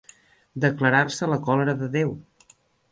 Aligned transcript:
Declarar-se 0.65 1.31
la 1.33 1.39
còlera 1.51 1.79
de 1.85 1.95
Déu. 1.99 2.21